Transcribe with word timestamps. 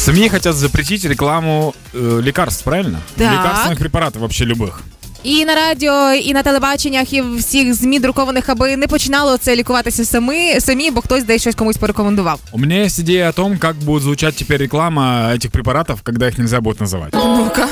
СМИ 0.00 0.28
хотят 0.28 0.54
запретить 0.54 1.04
рекламу 1.04 1.74
э, 1.92 2.20
лекарств, 2.22 2.64
правильно? 2.64 3.00
Так. 3.16 3.32
Лекарственных 3.32 3.78
препаратов 3.78 4.22
вообще 4.22 4.44
любых. 4.44 4.82
І 5.22 5.44
на 5.44 5.54
радіо, 5.54 6.12
і 6.12 6.34
на 6.34 6.42
телебаченнях, 6.42 7.12
і 7.12 7.22
в 7.22 7.36
всіх 7.36 7.74
змі 7.74 8.00
друкованих, 8.00 8.48
аби 8.48 8.76
не 8.76 8.86
починало 8.86 9.36
це 9.36 9.56
лікуватися 9.56 10.04
самі, 10.04 10.60
самі, 10.60 10.90
бо 10.90 11.00
хтось 11.00 11.24
десь 11.24 11.42
щось 11.42 11.54
комусь 11.54 11.76
порекомендував. 11.76 12.40
У 12.52 12.58
меня 12.58 12.76
есть 12.76 12.98
идея 13.00 13.28
о 13.28 13.32
том, 13.32 13.58
как 13.58 13.76
будет 13.76 14.02
звучать 14.02 14.36
теперь 14.36 14.62
реклама 14.62 15.32
этих 15.34 15.50
препаратов, 15.50 16.02
когда 16.02 16.28
их 16.28 16.38
нельзя 16.38 16.60
будет 16.60 16.80
называть. 16.80 17.12
Ну-ка. 17.12 17.68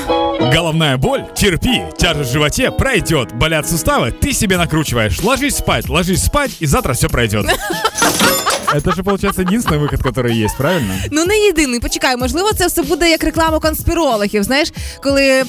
Головная 0.52 0.96
боль? 0.96 1.20
Терпи. 1.34 1.82
Тяжесть 1.98 2.30
в 2.30 2.32
животе? 2.32 2.70
Пройдет. 2.70 3.32
Болят 3.32 3.68
суставы? 3.68 4.10
Ты 4.10 4.32
себе 4.32 4.56
накручиваешь. 4.56 5.22
Ложись 5.22 5.56
спать, 5.56 5.88
ложись 5.88 6.24
спать, 6.24 6.50
и 6.62 6.66
завтра 6.66 6.92
все 6.94 7.08
пройдет. 7.08 7.46
Это 8.74 8.92
же, 8.92 9.02
получается, 9.02 9.42
единственный 9.42 9.78
выход, 9.78 10.02
который 10.02 10.44
есть, 10.44 10.56
правильно? 10.56 10.94
Ну 11.10 11.24
не 11.24 11.38
єдиний. 11.38 11.80
Почекай, 11.80 12.16
можливо, 12.16 12.52
це 12.52 12.66
все 12.66 12.82
буде 12.82 13.10
як 13.10 13.24
реклама 13.24 13.58
конспірологів. 13.60 14.42
Знаєш, 14.42 14.72
коли 15.02 15.22
е, 15.22 15.44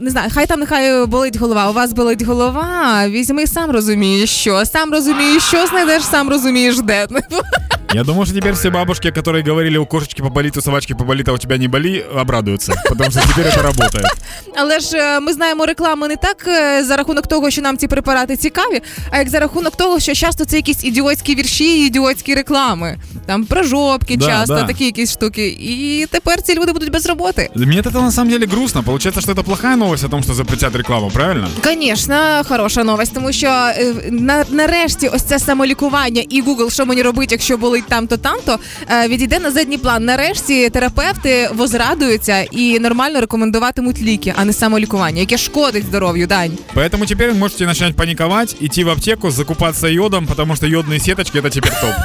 не 0.00 0.10
знаю, 0.10 0.30
хай 0.34 0.46
там 0.46 0.60
нехай 0.60 1.06
болить 1.06 1.36
голова. 1.36 1.70
У 1.70 1.72
вас 1.72 1.92
болить 1.92 2.22
голова. 2.22 3.08
Візьми, 3.08 3.46
сам 3.46 3.70
розумієш, 3.70 4.30
що 4.30 4.64
сам 4.64 4.92
розумієш, 4.92 5.42
що 5.42 5.66
знайдеш, 5.66 6.02
сам 6.02 6.30
розумієш, 6.30 6.78
де. 6.78 7.06
Я 7.94 8.04
думаю, 8.04 8.26
что 8.26 8.34
теперь 8.34 8.54
все 8.54 8.70
бабушки, 8.70 9.10
которые 9.10 9.42
говорили, 9.42 9.78
у 9.78 9.86
кошечки 9.86 10.22
поболит, 10.22 10.56
у 10.56 10.60
собачки 10.60 10.94
поболит, 10.94 11.28
а 11.28 11.32
у 11.32 11.38
тебя 11.38 11.56
не 11.56 11.68
боли, 11.68 12.04
обрадуются. 12.14 12.74
Потому 12.88 13.10
что 13.10 13.20
теперь 13.20 13.46
это 13.46 13.62
работает. 13.62 14.06
Але 14.55 14.79
ж 14.79 14.97
е, 14.97 15.19
ми 15.19 15.33
знаємо 15.33 15.65
рекламу 15.65 16.07
не 16.07 16.15
так 16.15 16.45
е, 16.47 16.83
за 16.83 16.97
рахунок 16.97 17.27
того, 17.27 17.49
що 17.49 17.61
нам 17.61 17.77
ці 17.77 17.87
препарати 17.87 18.37
цікаві, 18.37 18.81
а 19.11 19.17
як 19.17 19.29
за 19.29 19.39
рахунок 19.39 19.75
того, 19.75 19.99
що 19.99 20.13
часто 20.13 20.45
це 20.45 20.55
якісь 20.55 20.83
ідіотські 20.83 21.35
вірші, 21.35 21.79
і 21.83 21.85
ідіотські 21.85 22.35
реклами. 22.35 22.97
Там 23.25 23.45
про 23.45 23.63
жопки, 23.63 24.17
Да, 24.17 24.25
часто 24.25 24.55
да. 24.55 24.63
такі 24.63 24.85
якісь 24.85 25.11
штуки. 25.11 25.47
І 25.47 26.07
тепер 26.11 26.41
ці 26.41 26.55
люди 26.55 26.71
будуть 26.71 26.91
без 26.91 27.05
роботи. 27.05 27.49
Мне 27.55 27.81
этого 27.81 28.01
на 28.01 28.11
самом 28.11 28.31
деле 28.33 28.45
грустно. 28.45 28.83
Получается, 28.83 29.21
что 29.21 29.31
это 29.31 29.43
плохая 29.43 29.75
новость 29.75 30.03
о 30.03 30.09
том, 30.09 30.23
что 30.23 30.33
запретят 30.33 30.75
рекламу, 30.75 31.11
правильно? 31.13 31.47
Звісно, 31.63 32.41
хороша 32.47 32.83
новость, 32.83 33.13
тому 33.13 33.31
що 33.31 33.47
е, 33.47 33.93
на, 34.11 34.45
нарешті 34.49 35.07
ось 35.07 35.21
це 35.23 35.39
самолікування 35.39 36.23
і 36.29 36.41
Google, 36.41 36.69
що 36.71 36.85
мені 36.85 37.01
робить, 37.01 37.31
якщо 37.31 37.57
болить 37.57 37.87
там-то, 37.87 38.17
там-то, 38.17 38.59
відійде 39.07 39.39
на 39.39 39.51
задній 39.51 39.77
план. 39.77 40.05
Нарешті 40.05 40.69
терапевти 40.69 41.49
возрадуються 41.55 42.41
і 42.51 42.79
нормально 42.79 43.19
рекомендуватимуть 43.21 44.01
ліки, 44.01 44.30
а 44.37 44.45
не 44.45 44.53
самолікування, 44.53 45.19
яке 45.19 45.37
шкодить 45.37 45.85
здоров'ю, 45.85 46.27
Дань. 46.27 46.57
Поэтому 46.75 47.05
теперь 47.05 47.33
можете 47.33 47.65
начинать 47.65 47.95
паниковать, 47.95 48.55
идти 48.61 48.83
в 48.83 48.89
аптеку, 48.89 49.31
закупаться 49.31 49.87
йодом, 49.87 50.27
потому 50.27 50.55
что 50.55 50.67
йодные 50.67 50.99
сеточки 50.99 51.39
это 51.39 51.49
теперь 51.49 51.73
топ. 51.81 51.95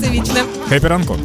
Це 0.00 0.10
вічне. 0.10 0.44
Ранкон. 0.88 1.20